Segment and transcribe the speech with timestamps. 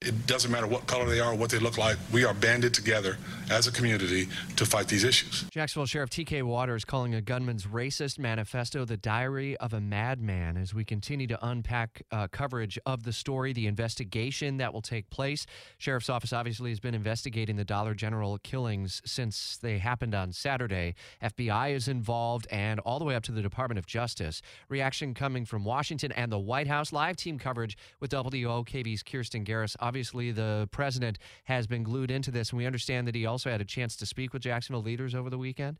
[0.00, 1.96] It doesn't matter what color they are what they look like.
[2.12, 3.18] We are banded together
[3.50, 5.44] as a community to fight these issues.
[5.50, 10.72] Jacksonville Sheriff TK Waters calling a gunman's racist manifesto the diary of a madman as
[10.72, 15.46] we continue to unpack uh, coverage of the story, the investigation that will take place.
[15.78, 20.94] Sheriff's office obviously has been investigating the Dollar General killings since they happened on Saturday.
[21.24, 24.42] FBI is involved and all the way up to the Department of Justice.
[24.68, 26.92] Reaction coming from Washington and the White House.
[26.92, 32.50] Live team coverage with WOKV's Kirstin Garriss obviously the president has been glued into this,
[32.50, 35.30] and we understand that he also had a chance to speak with Jacksonville leaders over
[35.30, 35.78] the weekend.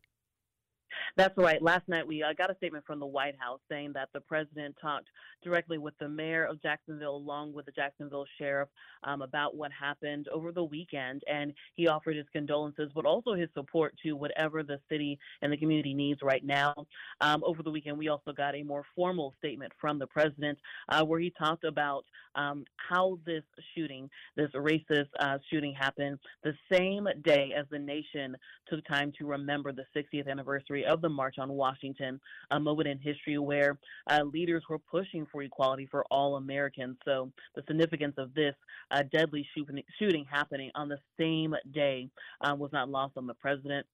[1.18, 1.60] That's right.
[1.60, 4.76] Last night we uh, got a statement from the White House saying that the president
[4.80, 5.08] talked
[5.42, 8.68] directly with the mayor of Jacksonville along with the Jacksonville sheriff
[9.02, 11.22] um, about what happened over the weekend.
[11.28, 15.56] And he offered his condolences, but also his support to whatever the city and the
[15.56, 16.72] community needs right now.
[17.20, 20.56] Um, over the weekend, we also got a more formal statement from the president
[20.88, 22.04] uh, where he talked about
[22.36, 23.42] um, how this
[23.74, 28.36] shooting, this racist uh, shooting happened the same day as the nation
[28.68, 32.20] took time to remember the 60th anniversary of the March on Washington,
[32.50, 33.78] a moment in history where
[34.10, 36.96] uh, leaders were pushing for equality for all Americans.
[37.04, 38.54] So the significance of this
[38.90, 42.08] uh, deadly shooting, shooting happening on the same day
[42.40, 43.86] uh, was not lost on the president.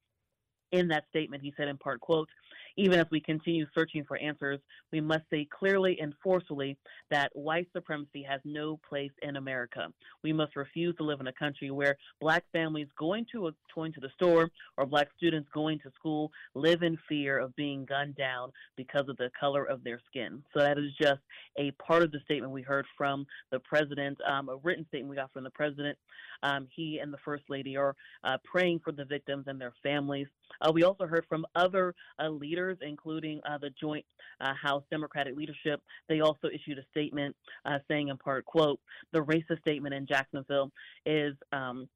[0.73, 2.29] In that statement, he said in part, quote,
[2.77, 4.59] even as we continue searching for answers,
[4.93, 6.77] we must say clearly and forcefully
[7.11, 9.89] that white supremacy has no place in America.
[10.23, 13.93] We must refuse to live in a country where black families going to a, going
[13.93, 18.17] to the store or black students going to school live in fear of being gunned
[18.17, 20.43] down because of the color of their skin.
[20.53, 21.21] So that is just
[21.59, 25.17] a part of the statement we heard from the president, um, a written statement we
[25.17, 25.97] got from the president.
[26.43, 27.95] Um, he and the first lady are
[28.25, 30.27] uh, praying for the victims and their families.
[30.61, 34.05] Uh, we also heard from other uh, leaders, including uh, the joint
[34.41, 35.81] uh, House Democratic leadership.
[36.09, 37.35] They also issued a statement
[37.65, 38.81] uh, saying, in part, "quote
[39.13, 40.71] The racist statement in Jacksonville
[41.07, 41.89] is." Um,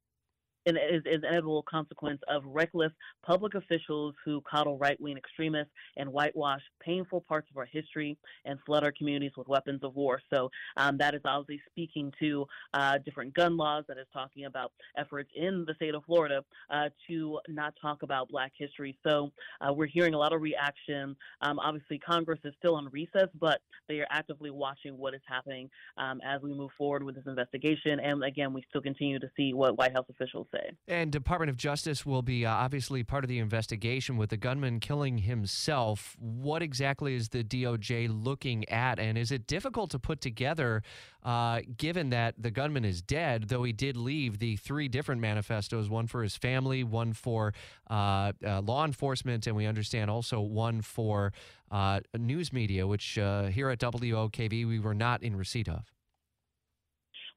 [0.65, 0.75] is,
[1.05, 2.91] is an inevitable consequence of reckless
[3.23, 8.59] public officials who coddle right wing extremists and whitewash painful parts of our history and
[8.65, 10.21] flood our communities with weapons of war.
[10.33, 14.71] So um, that is obviously speaking to uh, different gun laws, that is talking about
[14.97, 18.97] efforts in the state of Florida uh, to not talk about black history.
[19.05, 19.31] So
[19.61, 21.15] uh, we're hearing a lot of reaction.
[21.41, 25.69] Um, obviously, Congress is still on recess, but they are actively watching what is happening
[25.97, 27.99] um, as we move forward with this investigation.
[27.99, 30.71] And again, we still continue to see what White House officials say.
[30.87, 34.79] And Department of Justice will be uh, obviously part of the investigation with the gunman
[34.79, 36.15] killing himself.
[36.19, 40.83] What exactly is the DOJ looking at, and is it difficult to put together,
[41.23, 45.89] uh, given that the gunman is dead, though he did leave the three different manifestos:
[45.89, 47.53] one for his family, one for
[47.89, 51.33] uh, uh law enforcement, and we understand also one for
[51.71, 55.91] uh, news media, which uh, here at WOKV we were not in receipt of.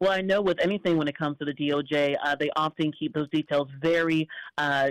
[0.03, 3.15] Well, I know with anything when it comes to the DOJ, uh, they often keep
[3.15, 4.27] those details very
[4.59, 4.91] uh,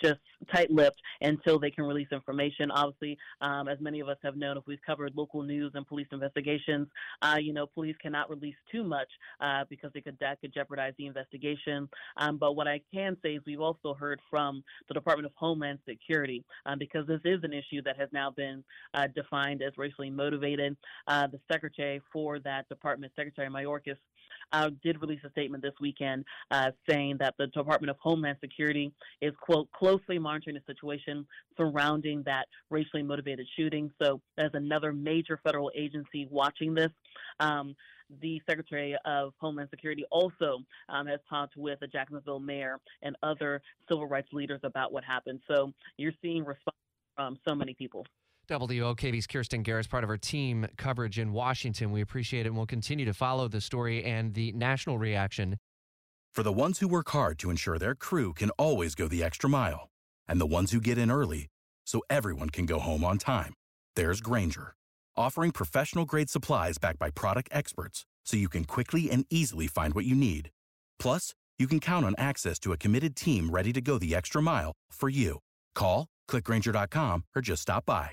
[0.00, 0.20] just
[0.52, 2.70] tight-lipped until they can release information.
[2.70, 6.06] Obviously, um, as many of us have known, if we've covered local news and police
[6.12, 6.88] investigations,
[7.22, 9.08] uh, you know, police cannot release too much
[9.40, 11.88] uh, because they could that could jeopardize the investigation.
[12.16, 15.78] Um, but what I can say is we've also heard from the Department of Homeland
[15.88, 18.64] Security um, because this is an issue that has now been
[18.94, 20.76] uh, defined as racially motivated.
[21.06, 23.96] Uh, the secretary for that department, Secretary Mayorkas,
[24.52, 28.92] uh, did release a statement this weekend uh, saying that the Department of Homeland Security
[29.20, 33.90] is quote closely monitoring the situation surrounding that racially motivated shooting.
[34.02, 36.90] So there's another major federal agency watching this.
[37.40, 37.74] Um,
[38.20, 40.58] the Secretary of Homeland Security also
[40.88, 45.40] um, has talked with the Jacksonville mayor and other civil rights leaders about what happened.
[45.48, 46.76] So you're seeing response
[47.16, 48.06] from so many people.
[48.60, 51.90] WOKV's Kirstin Garriss, part of our team coverage in Washington.
[51.90, 55.56] We appreciate it and we'll continue to follow the story and the national reaction.
[56.32, 59.48] For the ones who work hard to ensure their crew can always go the extra
[59.48, 59.88] mile
[60.28, 61.46] and the ones who get in early
[61.86, 63.54] so everyone can go home on time.
[63.96, 64.74] There's Grainger,
[65.16, 69.94] offering professional grade supplies backed by product experts so you can quickly and easily find
[69.94, 70.50] what you need.
[70.98, 74.42] Plus, you can count on access to a committed team ready to go the extra
[74.42, 75.38] mile for you.
[75.74, 78.12] Call, clickgrainger.com, or just stop by.